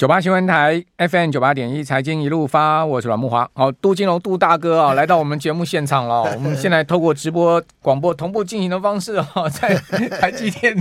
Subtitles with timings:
[0.00, 3.46] 九八新闻台 FM 九八点一财经一路发，我是阮木华。
[3.52, 6.22] 好，杜金龙杜大哥啊， 来到我们节目现场了。
[6.22, 9.74] 我们现在透过直播广播同步进行的方式啊， 在
[10.18, 10.74] 台积电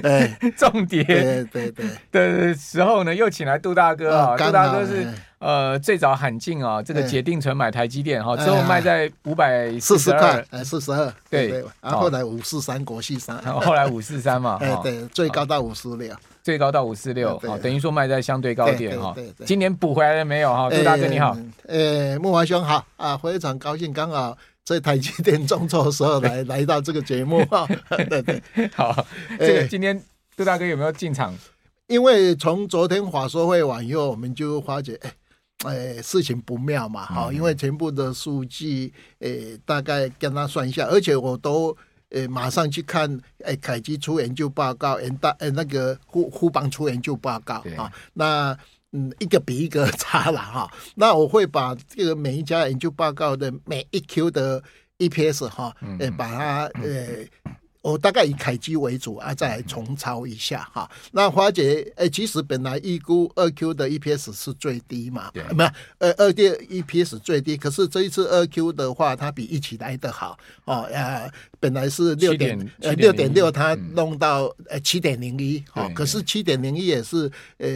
[0.58, 1.86] 重点对对对。
[2.12, 4.36] 的时候呢，又请来杜大哥啊。
[4.36, 5.08] 杜大哥是
[5.38, 16.14] 呃最早喊进啊，这个解定存买台积电哈，之后卖在五百四十块，哎四十二对，然后后来五四三国际三，后来五四三嘛，哎对，最高到五十六。
[16.46, 19.12] 最高到五四六，好，等于说卖在相对高点哈。
[19.44, 20.70] 今年补回来了没有哈？
[20.70, 27.66] 杜大哥你好，呃，木华兄好啊，非常高兴，刚好在台积电重挫的时候来 来到这个节目哈。
[28.08, 28.40] 对 对，
[28.76, 29.04] 好，
[29.40, 30.00] 这个今天
[30.36, 31.36] 杜大哥有没有进场？
[31.88, 34.96] 因为从昨天法说会完以后，我们就发觉，
[35.64, 39.28] 哎，哎，事情不妙嘛，哈，因为全部的数据，哎，
[39.64, 41.76] 大概跟他算一下，而且我都。
[42.10, 48.56] 诶，马上去看，诶，凯基出研究报告， 诶，大，诶，那个互互邦出研究报告啊，那
[48.92, 50.70] 嗯，一个比一个差了哈。
[50.94, 54.62] 那我会把这个每一家研究报告的每一 Q 的
[54.98, 57.26] EPS 哈，诶，把它呃。
[57.92, 60.90] 我大概以凯基为主啊，再来重操一下哈。
[61.12, 70.82] 那华姐，诶，其实本来预估二 Q 的 EPS 是最低嘛，对没有，呃，二 D EPS 最低，可是这一次二 Q 的话，它比一起来的好哦。
[70.92, 77.68] 呃，本来是六点呃六点六，它弄到呃七点零一，哦，可是七点零一也是呃。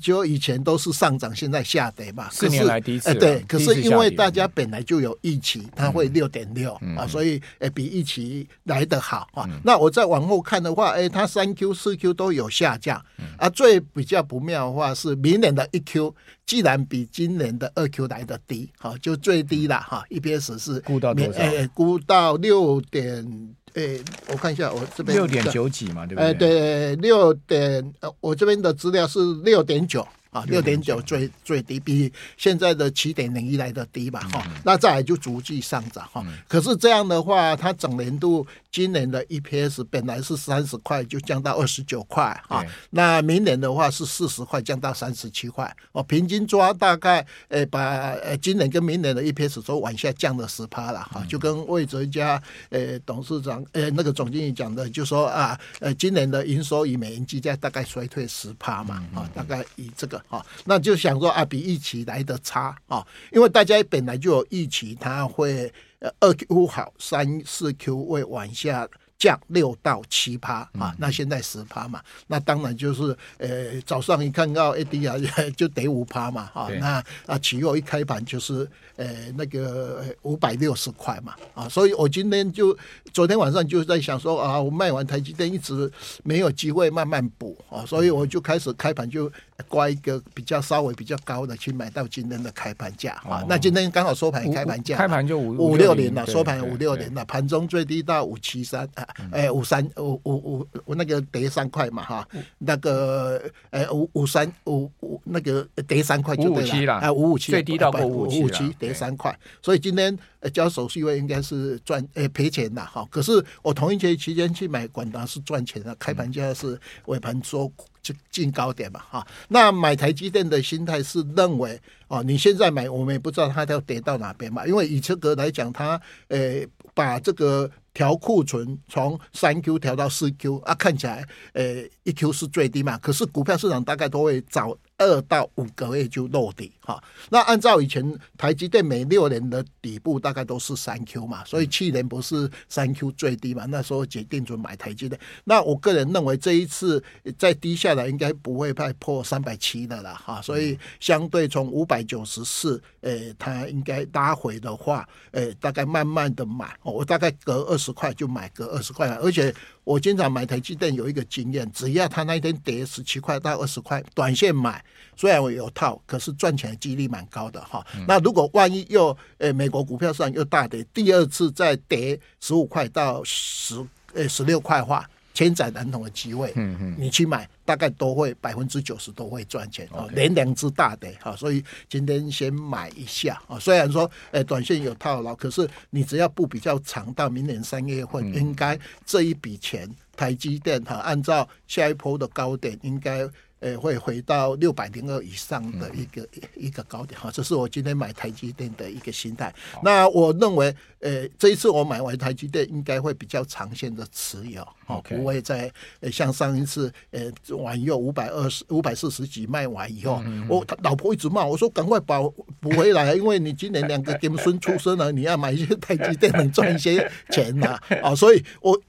[0.00, 2.28] 就以前都是上涨，现在下跌嘛。
[2.30, 3.14] 四年来第一次。
[3.14, 9.48] 对，可是因为大家本来就有预期，它会六点六啊，所以诶比预期来得好啊。
[9.64, 13.02] 那我再往后看的话，诶，它三 Q 四 Q 都有下降
[13.38, 13.48] 啊。
[13.48, 20.04] 最比较不妙的话是明年的一 Q，既然比今年的二 Q 来得低，好，就最低了哈。
[20.10, 21.40] EPS 是估到多少？
[21.40, 23.54] 诶，估到六点。
[23.74, 26.26] 诶，我看一下，我这边六点九几嘛，对不对？
[26.26, 30.06] 诶，对，六点，呃，我这边的资料是六点九。
[30.30, 34.52] 啊，六点九最最低，比现在的七点零一来的低吧，哈、嗯。
[34.64, 36.38] 那再来就逐季上涨，哈、嗯。
[36.48, 42.64] 可是这样的话，它整年度今年的 EPS 本来是三十块，就降到二十九块，啊。
[42.90, 45.74] 那明年的话是四十块，降到三十七块。
[45.90, 47.80] 哦，平均抓大概，诶，把
[48.22, 51.24] 呃今年跟明年的 EPS 都往下降了十趴了，哈。
[51.28, 60.19] 就跟魏哲家，诶，董事长，呃，那个总经理讲的，就说啊，呃，今年的营收以美元计价大概衰退十趴嘛，啊，大概以这个。
[60.28, 68.88] 啊，那就想说啊，比预期来的差啊，因为大家本来就有预期，它会呃二 Q 好，三四 Q 会往下
[69.18, 78.68] 降六到七趴啊，那现在十趴嘛，那当然就是呃早上一看到 ADR 就得五趴嘛，啊，那啊期货一开盘就是。
[78.96, 82.76] 呃，那个五百六十块嘛，啊，所以我今天就
[83.14, 85.90] 昨天晚上就在想说啊，我卖完台积电一直
[86.22, 89.32] 没有机会慢慢补啊，所以我就开始开盘就
[89.62, 93.14] 挂一个比较稍微比较高的去买到今天的开盘价。
[93.28, 93.44] 啊。
[93.48, 102.28] 那今天刚好收盘开盘价，开盘就五五六零了，收盘五六零了，盘中最低到五七三啊，哎五三五五五五那个跌三块嘛哈，
[102.58, 108.94] 那个哎五五三五五那个跌三块就对了，哎五五七最低到过五五七跌。
[109.00, 113.06] 三块，所以今天呃交手续费应该是赚呃赔钱的哈。
[113.10, 117.70] 可是我同一节期间去买广达是赚钱的，开盘价是尾盘说
[118.02, 119.26] 就进高点嘛哈。
[119.48, 131.22] 那买台积电的心态是认为哦，你现在买我们也不知道它要跌到哪边嘛，因为以这个来讲，它呃把这个调库存从三 Q 调到四 Q 啊，看起来
[131.52, 134.74] 呃一 Q 是最低嘛，可是股票市场大概都会早。
[135.02, 138.04] 二到五个月就落底哈，那按照以前
[138.36, 145.18] 台积电每六年的底部大概都是三 Q 嘛，所以去年不是三 Q 最低嘛，那时候决定准买台积电。
[145.44, 147.02] 那我个人认为这一次
[147.38, 159.54] 再低下来应该不会再破三百七的了哈，所以相对从五百九十四，诶，它应该拉回的话，诶，大概慢慢的买，我大概隔二十块就买个二十块，而且。
[159.82, 164.84] 我经常买台积电有一个经验，只要它那一天跌十七块到二十块，短线买，
[165.16, 167.84] 虽然我有套，可是赚钱的几率蛮高的哈。
[167.96, 175.04] 嗯、那如果万一又呃美国股票上又大跌，第二次再跌十五块到十呃十六块的话。
[175.32, 183.58] 千载难逢的机会，嗯嗯，你去买，大概都会百分之九十都会赚钱哦，连两只大的哈，所以今天先买一下啊。
[183.58, 193.26] 虽然说，诶，短线有套牢，可是你只要不比较长，到明年三月份，应该这一笔钱，台积电哈，按照下一波的高点，应该
[193.60, 199.54] 呃，会回到六百零二以上的一个、嗯、一个高点哈，这是我今天买台积电的一个心态。
[199.82, 205.70] 那我认为，呃，这一次我买完台积电，应该会比较长线的持有，哦，不会再
[206.00, 218.80] 呃像上一次，呃，完又五百二十五百四十几卖完以后，嗯、我老婆一直骂我说，赶快补补回来，因为你今年两个 孙出生了，你要买一些台积电能赚一些钱呐， 啊，哦，所以我。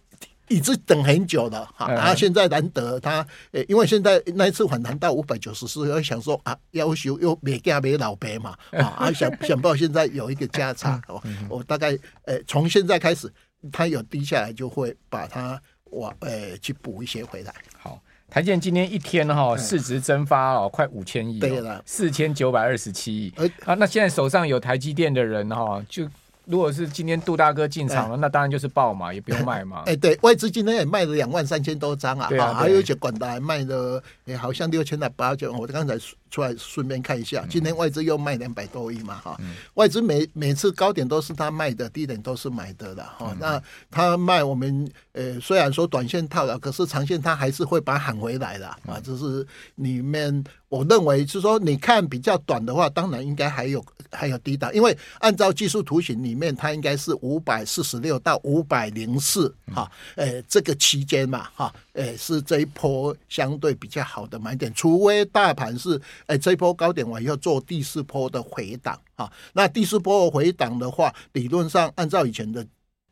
[0.51, 13.31] 一直等很久了，哈，然后现在难得他，呃，因为现在那一次反弹到五百九十四，要想说啊，要求又没价没老白嘛， 啊，想想不到现在有一个价差，哦，我大概呃从现在开始，
[13.71, 15.59] 它有低下来就会把它
[15.91, 17.53] 往呃去补一些回来。
[17.77, 23.33] 好，台积电今天一天哈市值蒸发哦，快五千亿，对了，四千九百二十七亿，
[23.65, 26.07] 啊，那现在手上有台积电的人哈就。
[26.51, 29.83] 如果是今天杜大哥进场了，那当然就是爆嘛，也不用卖嘛。
[29.87, 35.53] 哎，对外资今天也卖了两万三千多张啊，啊，还有一些广达卖了，哎，好像六千来八九。
[35.53, 35.97] 我刚才
[36.29, 39.39] 出来顺便看一下，今天外资又卖两百多亿嘛，哈。
[39.75, 43.35] 外资每每次高点都是他卖的，低点都是买的了，哈。
[43.39, 48.99] 那他卖我们，呃，虽然说短线套了，可是长线他还是会把它喊回来的啊。
[49.03, 49.45] 这是
[49.75, 66.01] 里面我认为是说，你看比较短的话，当然应该还有还有低档，因为按照技术图形里面，它应该是五百四十六到五百零四，哈，呃，这个期间嘛，哈，呃，是这一波相对比较好的买点，除非大盘是。
[66.27, 72.65] 呃，这一波高点完以后做第四波的回档啊，那第四波的回档的话，理论上按照以前的。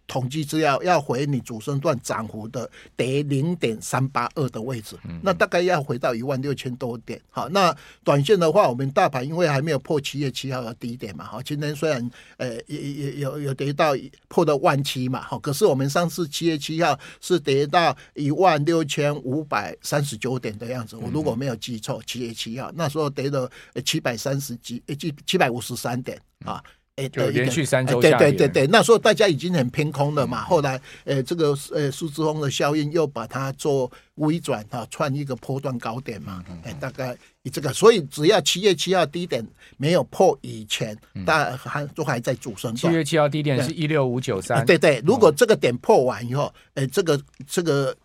[0.10, 7.22] 统计资料要回你主升段涨幅的跌零点三八二的位置，那大概要回到一万六千多点。
[7.30, 7.74] 好，那
[8.04, 13.94] 短线的话，我们大盘因为还没有破七月七号的低点嘛，好，今天虽然呃也也有有跌到
[14.28, 23.48] 破到万七嘛，好，可是我们上次七月七号是跌到一万六千五百三十九点的样子，我如果没有记错，七月七号那时候跌了
[23.86, 26.64] 七百三十几，七七百五十三点啊。
[27.08, 30.44] 就连续三周对对对对，那时候大家已经很偏空了嘛。
[30.44, 36.44] 后来，呃，这个呃苏之峰的效应又把它做微转哈，创一个波段高点嘛。
[36.64, 39.46] 哎，大概以这个，所以只要七月七号低点
[39.78, 42.92] 没有破以前，大还都还在主升段。
[42.92, 44.66] 七月七号低点是一六五九三。
[44.66, 47.96] 对对，如果这个点破完以后，哎，这个这个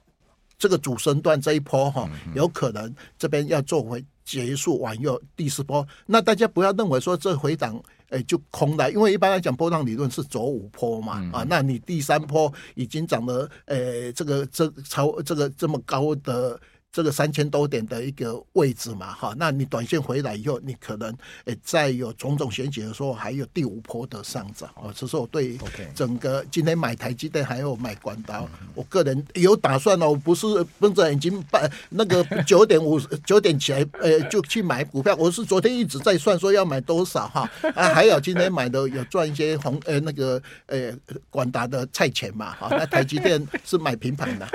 [0.59, 5.87] 这个主升段这一波哈，有可能这边要做回结束完又第四波。
[6.07, 7.83] 那大家不要认为说这回档。
[8.11, 16.61] 哎，就空了，因为一般来讲，波浪理论是走五波嘛，嗯、啊，那你第三波已经涨了，呃，这个这超这个这么高的。
[16.95, 21.13] 这个三千多点的一个位置嘛，哈，那你短线回来以后，你可能
[21.47, 24.93] 诶再有种种选举的时候，还有第五波的上涨哦。
[24.95, 25.59] 这是我对
[25.93, 28.45] 整个今天买台积电还有买广达，
[28.77, 30.47] 我个人有打算哦，不是
[30.79, 40.93] 绷着眼睛办那个 九点五九点起来呃就去买股票，我是昨天一直在算说要买多少哈啊，还有今天买的有赚一些红呃那个呃
[41.29, 44.47] 广达的菜钱嘛，哈，那台积电是买平盘的。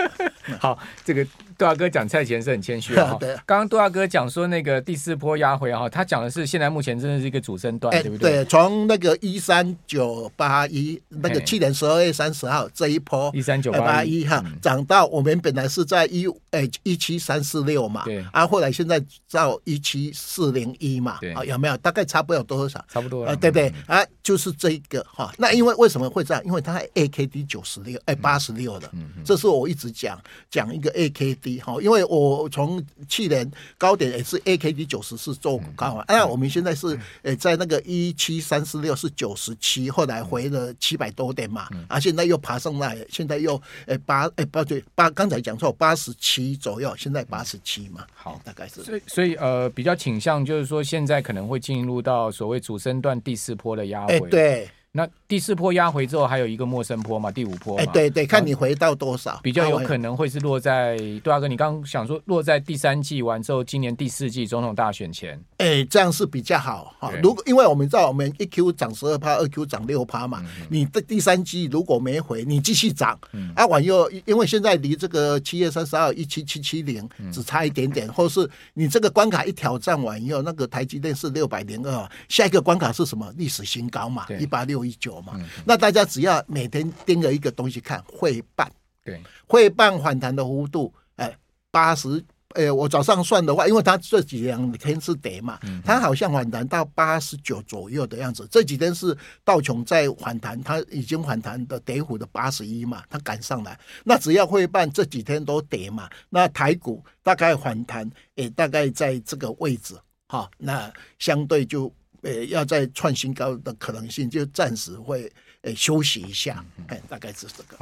[0.59, 1.25] 好，这个。
[1.59, 3.13] 杜大哥讲菜钱是很谦虚啊。
[3.19, 8.31] 对，刚刚杜大哥讲说那个第四波压回哈，他讲的是现在目前真的是一个主升段，对不对？
[8.31, 18.97] 对，从那个一三九八一那个去年十二月三十号这一波一三九八一哈，涨到我们本来是在一哎一七三四六嘛，对，啊，后来现在
[19.29, 21.75] 到一七四零一嘛，对，有没有？
[21.75, 22.81] 大概差不多有多少？
[22.87, 23.73] 差不多啊，对不对？
[23.85, 25.29] 啊，就是这一个哈。
[25.37, 26.41] 那因为为什么会这样？
[26.45, 28.89] 因为它 A K D 九十六哎八十六的，
[29.25, 30.17] 这是我一直讲
[30.49, 31.59] 讲一个 A K D。
[31.59, 48.83] 好，因为我从去年高点也是 AKD 九十四做高啊，那我们现在是呃在那个一七三四六是九十七，后来回了七百多点嘛，啊，现在又爬上来，现在又呃八哎不对八，刚才讲错八十七左右，现在八十七嘛，好，大概是。
[48.83, 54.19] 所以所以呃比较倾向就是说现在可能会进入到所谓主升段第四波的压回。
[54.29, 54.69] 对。
[54.91, 57.31] 那第四波压回之后，还有一个陌生坡嘛？
[57.31, 57.83] 第五波嘛？
[57.83, 67.11] 哎，对对，看你回到多少，比较有可能会是落在杜大哥，你刚刚想说落在第三季完之后，今年第四季总统大选前，哎，这样是比较好哈。
[67.21, 73.15] 如果因为我们知道我们一 Q 涨十二趴，二 Q 涨六趴嘛，你的第三季如果没回，你继续涨，
[73.53, 83.31] 啊，往又因为现在离这个七月三十号一七七七零只差一点点，或是你这个关卡一挑战完以后，那个台积电是六百零二，下一个关卡是什么？
[83.37, 84.78] 历史新高嘛，一八六。
[84.83, 88.71] 一九嘛，那大家只要每天盯着一个东西看，汇办，
[89.03, 91.35] 对，汇办反弹的幅度，哎，
[91.71, 92.23] 八十
[92.55, 98.47] 哎，我早上算的话，因为它这几两天是跌嘛，它好像反弹到八十九左右的样子。
[98.49, 103.79] 这几天是道琼在反弹，它已经反弹的跌幅的八十一嘛，它赶上来。
[104.03, 109.95] 那只要会半这几天都跌嘛，那台股大概反弹，也大概在这个位置，
[110.29, 117.77] 哈，那相对就呃要再创新高的可能性就暂时会呃休息一下，哎，大概是这个。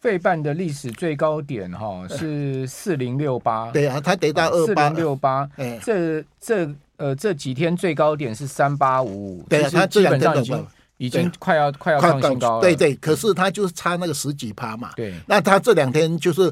[0.00, 4.90] 费半的历史最高点哈是四零六八，对啊，它得到二八。
[4.90, 10.66] 六八，哎，这这呃这几天最高点是三八五五，对啊，它基本上已经
[11.02, 16.48] 已经快要快要创新高了，对对，可是它就是差那个十几趴嘛，对，那它这两天就是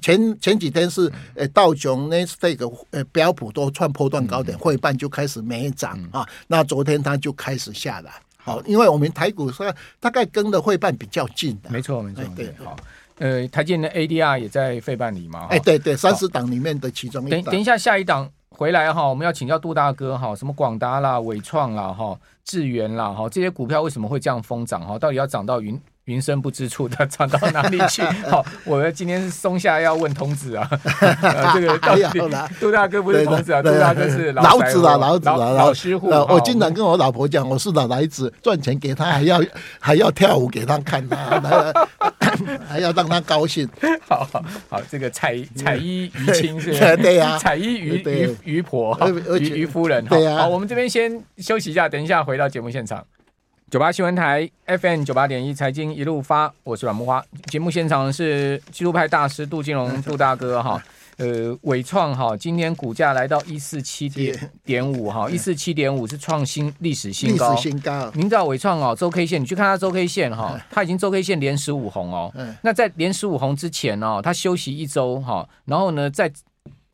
[0.00, 8.12] 前前几天是呃道琼纳斯达克呃标普都创波段高点，汇办就开始没涨啊，那昨天它就开始下来。
[8.36, 12.22] 好，因为我们台股是大概跟的汇办比较近的，没错没错。
[12.36, 12.76] 对，好，
[13.18, 15.48] 呃，台积电的 ADR 也在费半里嘛？
[15.50, 17.42] 哎，对对，三十档里面的其中一档。
[17.42, 24.98] 等等一下，下一档回来哈，我们要请教杜大哥哈，什么广达啦、伟创啦、哈、智源啦、哈，这些股票为什么会这样疯涨哈？
[24.98, 25.80] 到底要涨到云？
[26.08, 28.02] 云深不知处的藏到哪里去？
[28.28, 30.68] 好，我今天是松下要问童子啊，
[31.54, 32.02] 这个到底
[32.58, 36.08] 杜大哥不是童子啊，杜大哥是老子啊，老子啊，老师傅。
[36.08, 39.42] 我经常跟我老婆讲，我是老来子，赚钱给他，还要
[39.78, 41.72] 还要跳舞给他看，他
[42.66, 43.68] 还要让他高兴。
[44.08, 46.96] 好好好，这个彩彩衣娱亲是吧？
[46.96, 48.98] 对呀，彩衣娱娱娱婆，
[49.38, 50.02] 娱娱夫人。
[50.06, 53.04] 对呀，好，我们这边先休息一下，等一下回到节目现场。
[53.70, 57.22] 九八新闻台 FM 九八点一财经一路发，我是阮木花。
[57.50, 60.82] 节目现场是技术派大师杜金龙 杜大哥哈，
[61.18, 67.50] 呃，伟创哈，今天股价来到一四七点点五哈，一四七点五是创新历史新高。
[67.50, 68.10] 历史新高。
[68.14, 72.32] 您知道伟创哦，周 K 线，你去看它周 K 线哈，它已经周 K 线连十五红哦。
[72.62, 76.32] 那在连十五红之前哦，它休息一周哈，然后呢，在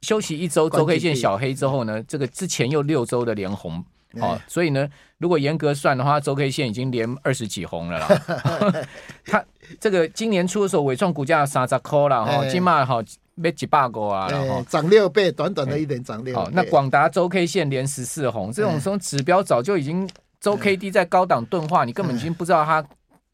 [0.00, 3.84] 休息一周周 K 线小黑之后呢，这个之前又六周的连红。
[4.20, 8.22] 好，所以呢，如果严格算的话，周 K 线已经连二十几红了啦。
[9.26, 9.44] 它
[9.80, 13.02] 这个今年初的时候，伟创股价三十块了哈，今嘛好
[13.34, 16.40] 没几百个啊，然后涨六倍，短短的一点涨六倍。
[16.40, 20.08] 好，那广达周 K 线连十四红，这种说指标早就已经
[20.40, 22.84] 周 K D 在高档钝化，你根本已经不知道它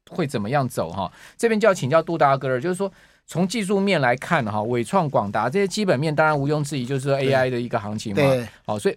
[0.09, 1.11] 会怎么样走哈。
[1.37, 2.91] 这边就要请教杜大哥了，就是说
[3.27, 8.23] 从技术面来看哈，伟创、广达这些基本面，当然毋庸置疑就是 AI 的一个行情嘛。
[8.65, 8.97] 好，所以。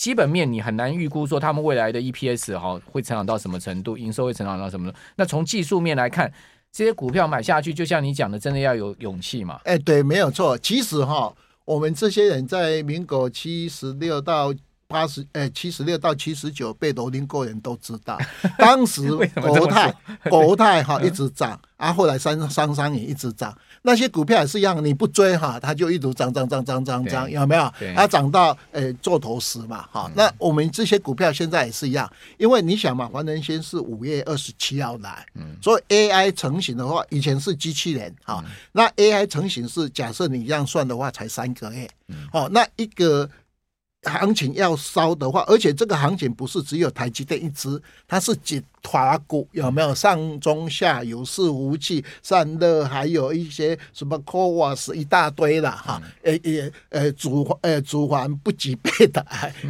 [0.00, 4.90] 基本面你很难预估说他们未来的 EPS 哈会成长到什么程度，营收会成长到什么。
[5.14, 6.32] 那从技术面来看，
[6.72, 9.60] 这些股票买下去，就像你讲的，真的要有勇气嘛？
[9.64, 10.56] 哎，对，没有错。
[10.56, 11.30] 其实哈，
[11.66, 14.54] 我们这些人在民国七十六到
[14.86, 18.18] 八十，哎，七十六到七十九，被罗林过人都知道，
[18.56, 19.94] 当时国泰
[20.28, 23.56] 国泰哈一直涨，啊，后来三商商也一直涨。
[23.82, 27.72] 那些股票也是一样，你不追哈，它就一直涨涨涨涨涨涨，有没有？
[27.96, 30.10] 它涨到呃做头十嘛，哈。
[30.14, 35.24] 那我们这些股票现在也是一样，因为你想嘛，黄仁勋是五月二十七号来，
[35.62, 41.88] 所以 AI 成型的话，以前是机器人哈，那 AI 成型是假设你这样算的话，才三个月，
[42.32, 43.28] 哦，那一个。
[44.04, 59.24] 行情要烧的话，而且这个行情不是只有台积电一支，它是几团股，有没有上中下游伺服器、散热，还有一些什么 CoWoS 一大堆了哈，呃呃呃主呃主环不及备的，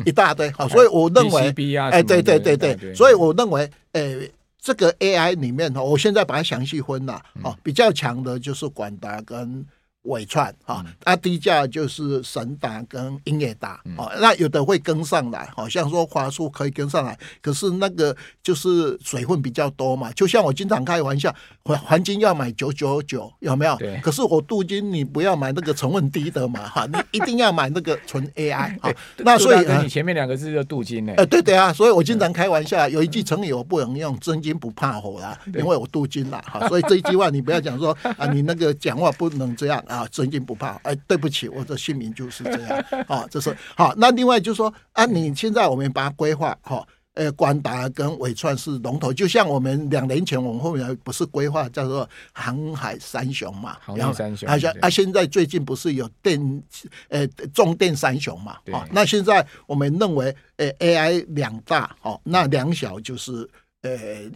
[0.06, 0.48] 一大堆。
[0.52, 4.20] 好，所以我认为，哎，对对对对，所以我认为，呃，
[4.60, 9.66] 这个 AI 里面哈，我现在把它详细分了，哦，比较强的就是广达跟。
[10.04, 20.10] 纬创哈，那低价就是神达跟英业达，哦，那有的会跟上来，好像说华硕可以跟上来，可是那个就是水分比较多嘛。
[20.12, 23.76] 就像我经常开玩笑，环黄金要买九九九，有没有？
[23.76, 24.00] 对。
[24.00, 28.90] 可是我镀金你不要买那个成分低的嘛，哈，你一定要买那个纯 AI 哈。
[29.18, 31.12] 那所以你前面两个字就镀金呢？
[31.18, 39.84] 呃，对对啊，所以我经常开玩笑，有一句成语我不能用，真金不怕火啦，因为我镀金啦，哈，所以这一句话你不要讲说啊，你那个讲话不能这样。
[39.90, 42.78] 啊，真金不怕，哎，对不起，我的姓名就是这样，
[43.08, 43.92] 啊，这是好。
[43.96, 56.62] 那另外就是说，啊，你现在我们把它规划，哈，呃，广达跟纬创是龙头，就像我们两年前我们后面不是规划叫做航海三雄嘛，航海三雄，好像啊，现在最近不是有电，
[57.08, 63.48] 呃，重电三雄嘛，啊，那现在我们认为，呃，AI 两大，哦，那两小就是。
[63.82, 63.90] 呃，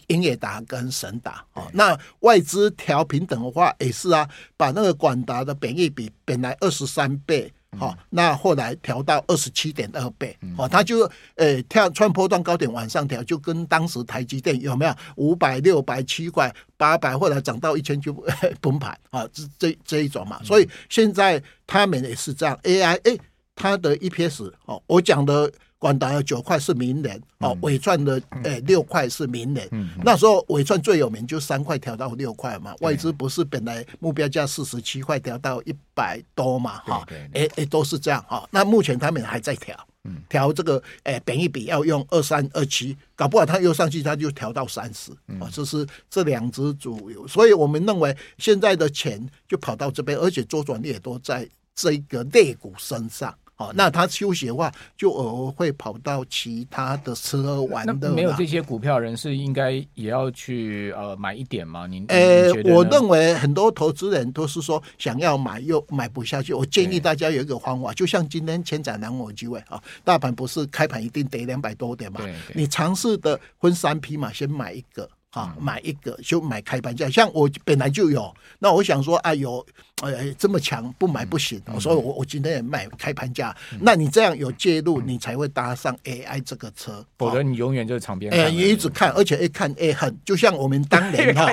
[0.06, 18.14] 英业达跟神达哦，那外资调平等的话也是啊，把那个广达的本益比本来二十三倍好，那后来调到二十七点二倍，哦，它就呃跳穿波段高点往上调，就跟当时台积电有没有五百、六百、七块、八百，后来涨到一千就
[18.62, 20.40] 崩盘啊，这这这一种嘛。
[20.42, 23.18] 所以现在他们也是这样，AI 哎，
[23.54, 25.52] 它的 EPS 哦，我讲的。
[25.84, 29.68] 广达的九块是明年哦，伟创的诶六块是明年。
[29.72, 38.48] 嗯嗯、那时候伟创最有名就三块调到六块嘛，外资不是本来目标价四十七块调到一百多嘛哈，诶诶都是这样哈。
[38.50, 39.78] 那目前他们还在调，
[40.26, 45.50] 调这个诶本一比要用二三二七，搞不好它又上去，它就调到三十啊。
[45.52, 53.34] 这是这两只主流，所以我们认为现在的钱就跑到这边，而且周转率也都在这个类股身上。
[53.56, 58.10] 好，那他休息的话，就偶尔会跑到其他的车玩的。
[58.10, 61.86] 没有这些股票人士，应该也要去呃买一点吗？
[61.86, 62.04] 您？
[62.08, 66.52] 呃，我认为很多投资人都是说想要买又买不下去。
[66.52, 72.20] 我建议大家有一个方法，就像今天千载难逢机会啊，大盘不是开盘一定得两百多点嘛？
[72.54, 75.08] 你尝试的分三批嘛，先买一个。
[75.34, 79.66] 啊，买一个就买开盘价，像我本来就有，那我想说，哎呦，
[80.00, 83.52] 哎，这么强，不买不行，嗯、所以我我今天也买开盘价。
[83.72, 88.32] 嗯、那你这样有介入，你才会搭上 AI 这个车，否则你永远就是场边。
[88.32, 91.46] 哎，你一直看，而且一看哎恨，就像我们当年 哈，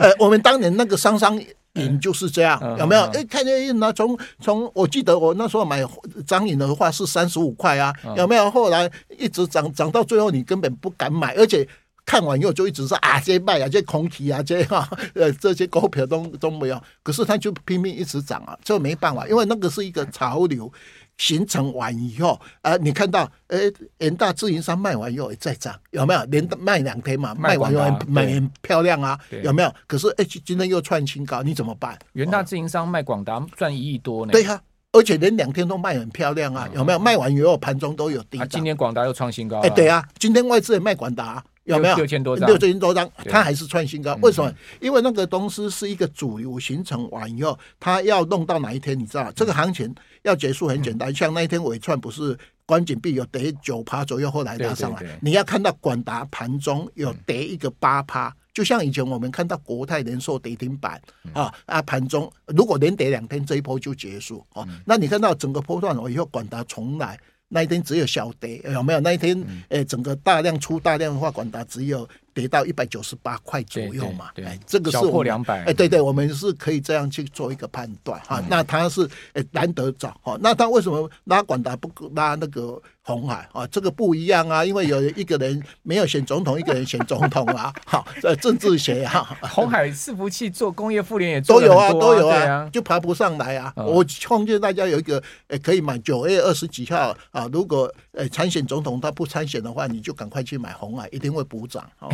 [0.00, 1.40] 呃，我们当年那个商商
[1.74, 3.02] 影就是这样，嗯、有没有？
[3.14, 5.86] 哎，看见那从从，我记得我那时候买
[6.26, 8.50] 彰银的话是三十五块啊，有没有？
[8.50, 11.64] 后来一直涨涨到最后，你根本不敢买，而且。
[12.08, 20.72] 看完以后就一直说啊，这些卖啊，这些空气啊，这些哈呃这些股票都都没有，可是它就拼命一直涨啊，这没办法，因为那个是一个潮流
[21.18, 22.30] 形成完以后
[22.62, 23.58] 啊、呃，你看到呃，
[23.98, 26.24] 元大自营商卖完以后也再涨，有没有？
[26.30, 29.70] 连卖两天嘛，卖完以后蛮很漂亮啊，有没有？
[29.86, 31.98] 可是哎，今天又创新高，你怎么办？
[32.14, 34.32] 元大自营商卖广达赚一亿多呢？
[34.32, 34.62] 对呀、啊，
[34.92, 36.98] 而且连两天都卖很漂亮啊，有没有？
[36.98, 38.46] 卖完以后盘中都有低、啊。
[38.46, 41.44] 今天广达又创新高，哎，对啊，今天外资也卖广达。
[41.68, 42.48] 有没有六千多张？
[42.48, 44.18] 六千多张，它还是创新高。
[44.22, 44.52] 为什么？
[44.80, 48.98] 因为那个东西是一个主流形成完以后，它要弄到哪一天？
[48.98, 51.14] 你知道，这个行情要结束很简单。
[51.14, 55.18] 像那一天尾串不是关紧闭有跌九趴左右，后来拉上来。
[55.20, 61.00] 你要看到广达盘中有跌一个八趴，就像以前我们看到国泰人寿跌停板
[61.34, 64.66] 啊啊，盘中如果连跌两天，这一波就结束哦。
[64.86, 67.18] 那你看到整个波段了以后，广达重来。
[67.48, 69.00] 那一天只有小跌，有没有？
[69.00, 72.06] 那一天，诶，整个大量出大量的话，广达只有
[72.38, 74.30] 跌到一百九十八块左右嘛。
[74.32, 75.64] 对，这个是破两百。
[75.64, 78.40] 哎，对对，我们是可以这样去做一个判断哈。
[78.48, 82.80] 那他是哎难得涨哈，那他为什么拉管达不拉那个？
[83.08, 89.34] 红海啊，这个不一样啊，因为有一个人没有选总统，一个人选总统啊，好，这政治学啊。
[89.48, 93.72] 红海伺服器做工业妇联也都有啊，都有啊，就爬不上来啊。
[93.76, 97.48] 我奉劝大家有一个，哎，可以买九月二十几号啊。
[97.50, 101.90] 如果哎参选总统他不参选的话，你就赶快去买红海，一定会补涨。
[101.96, 102.10] 好，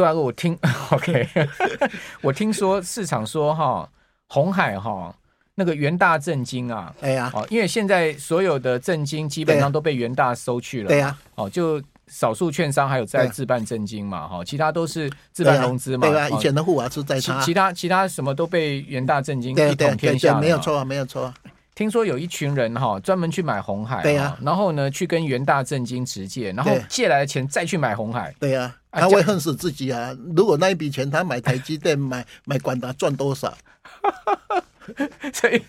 [0.00, 0.58] 对啊，我听
[0.90, 1.28] OK，
[2.22, 3.88] 我听说市场说哈，
[4.28, 5.14] 红海哈。
[5.56, 21.30] 那个元大证金啊，哎呀，哦，因为现在所有的证金基本上都被元大收去了，对呀，哦，就少数券商还有在自办证金嘛，哈，其他都是自办融资嘛，对啊，以前的户额是在他，其他其他什么都被元大证金一统天下，没有错，没有错。
[21.74, 24.14] 听说有一群人哈，专门去买红海，对。
[24.14, 30.16] 呀，然后呢，去跟元大证金直借，然后借来的钱再去买红海，对呀，他会恨死自己啊！
[30.34, 33.56] 如果那一笔钱他买台积电、 买买广达赚多少？
[35.32, 35.62] 所以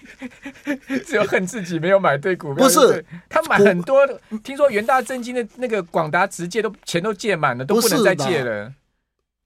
[1.06, 2.66] 只有恨自己没有买对股票。
[2.66, 4.08] 不是他买很多，
[4.44, 8.74] 听说元大正金的那个广达直接都钱都借满了，都不能再借了。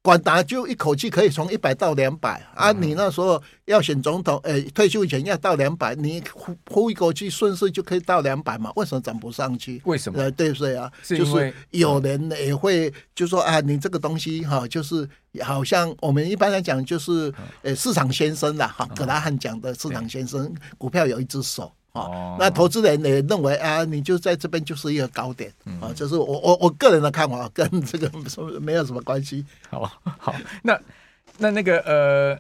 [0.05, 2.71] 广达就一口气可以从一百到两百啊！
[2.71, 8.71] 你那时候要选总统，呃，退休以前要到两百，你呼呼一口气顺势就可以到两百嘛？
[8.75, 9.81] 为什么涨不上去？
[9.85, 10.19] 为什么？
[10.19, 10.91] 呃，对不对啊？
[11.01, 15.09] 就是有人也会就说啊，你这个东西哈，就是
[15.41, 21.73] 好像我们一般来讲就是呃市场先生啦，哈，葛拉汉讲的市场先生，股票有一只手。
[21.95, 28.11] 哦，那投资人也认为啊，你就在这边就是一个高点，啊，就是我我我个人的看法，跟这个
[28.59, 29.43] 没有什么关系。
[29.69, 30.79] 好，好，那
[31.39, 32.39] 那那个呃。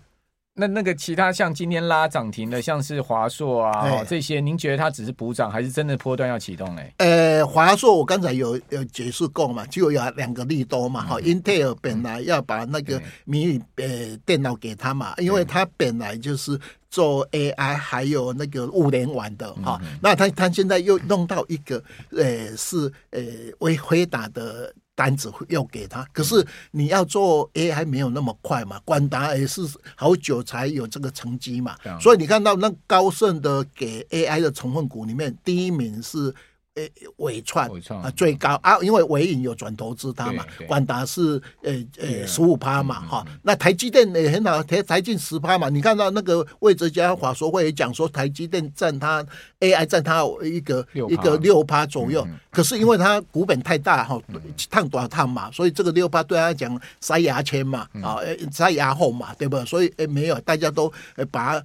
[0.57, 6.81] 那那个其他像今天拉涨停的，像是华硕啊、欸、这些，您觉得它只是补涨，还是真的波段要启动呢？
[6.95, 11.05] 呃，华硕我刚才有有解释过嘛，就有两个利多嘛。
[11.05, 16.57] 哈、嗯，英特尔本来要把那个迷你呃电脑给他嘛，因为他本来就是
[16.89, 19.77] 做 AI 还有那个物联网的哈。
[19.83, 23.21] 嗯、那他他现在又弄到一个呃是呃
[23.59, 24.73] 微回答的。
[24.95, 26.03] 单子要给他。
[26.11, 29.61] 可是你要做 AI 没有那么快嘛，广达也是
[29.95, 31.75] 好久才有这个成绩嘛。
[31.99, 36.33] 所以你看到那高盛的给 AI 的成分股里面，第一名是。
[36.75, 37.69] 诶，伟创
[38.01, 49.25] 啊最高啊，因为伟影有转投资它嘛，广达是诶诶十五趴嘛哈，那台积电也很好，台台进十趴嘛，你看到那个魏哲家华说会也讲说台积电占它
[49.61, 54.21] AI 占它一个一个六趴左右，可是因为它股本太大哈，
[54.69, 58.19] 烫短烫嘛，所以这个六趴对他讲塞牙签嘛啊，
[58.51, 59.55] 塞牙后嘛，对不？
[59.55, 59.65] 对？
[59.65, 60.91] 所以诶没有，大家都
[61.31, 61.63] 把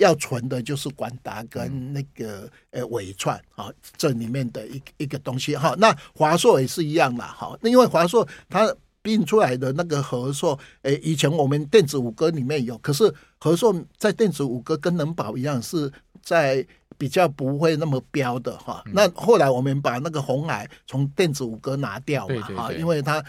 [0.00, 4.39] 要存的就是广达跟那个呃伟创啊这里面。
[4.52, 8.72] 的一一个东西哈，那华硕也是一样啦哈，那因为华硕它
[9.02, 15.90] 并出来的那个和硕，诶，以前我们电子五哥里面有，可是和硕在电子五哥跟能宝一样，是
[16.22, 18.82] 在比较不会那么标的哈。
[18.92, 23.24] 那后来我们把那个红海从电子五哥拿掉嘛哈，因为它。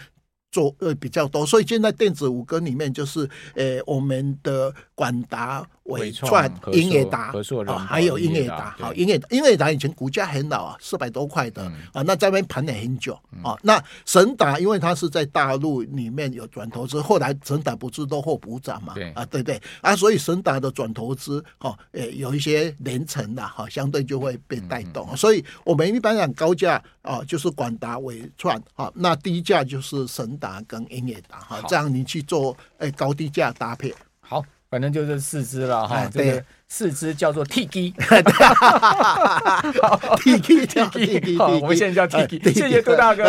[0.54, 7.32] 做呃比较多，所以现在电子五哥里面就是，呃，我们的广达、纬创、英业达
[7.66, 8.74] 啊，还有英业达。
[8.78, 13.56] 好，英业英业达以前股价很老啊，四百多块的啊，那在那边盘了很久啊。
[13.62, 18.94] 那神达因为它是在大陆里面有转投资，后来神达不是都获补涨嘛？
[19.14, 25.16] 啊，对对啊，所以神达的转投资哈，呃，有一些连成的哈，相对就会被带动。
[25.16, 30.32] 所以我们一般讲高价啊，就是广达、伟创啊，那低价就是神。
[30.42, 33.98] 达跟英业达哈，这样你去做哎高低价搭配，好，
[34.72, 36.08] 反正就是四只了哈。
[36.10, 37.92] 这个四只叫做 T G，T
[40.40, 43.22] G T G，好，我们现在叫 T G，谢谢杜大哥。